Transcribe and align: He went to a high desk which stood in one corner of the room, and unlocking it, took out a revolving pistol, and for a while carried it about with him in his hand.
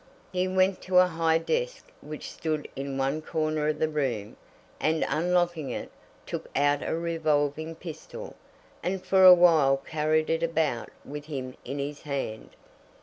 He 0.31 0.47
went 0.47 0.81
to 0.81 0.97
a 0.97 1.05
high 1.05 1.37
desk 1.37 1.91
which 2.01 2.31
stood 2.31 2.67
in 2.75 2.97
one 2.97 3.21
corner 3.21 3.67
of 3.67 3.77
the 3.77 3.87
room, 3.87 4.35
and 4.79 5.05
unlocking 5.07 5.69
it, 5.69 5.91
took 6.25 6.49
out 6.55 6.81
a 6.81 6.97
revolving 6.97 7.75
pistol, 7.75 8.35
and 8.81 9.05
for 9.05 9.23
a 9.23 9.35
while 9.35 9.77
carried 9.77 10.31
it 10.31 10.41
about 10.41 10.89
with 11.05 11.25
him 11.25 11.53
in 11.63 11.77
his 11.77 12.01
hand. 12.01 12.55